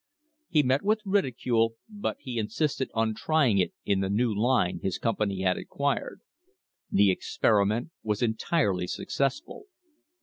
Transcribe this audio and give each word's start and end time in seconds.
He 0.49 0.63
met 0.63 0.81
with 0.81 1.01
ridicule, 1.05 1.75
but 1.87 2.17
he 2.19 2.39
insisted 2.39 2.89
on 2.95 3.13
trying 3.13 3.59
it 3.59 3.71
in 3.85 3.99
the 3.99 4.09
new 4.09 4.33
line 4.33 4.79
his 4.81 4.97
company 4.97 5.41
had 5.43 5.57
acquired. 5.59 6.21
The 6.89 7.11
experiment 7.11 7.91
was 8.01 8.23
entirely 8.23 8.87
successful. 8.87 9.65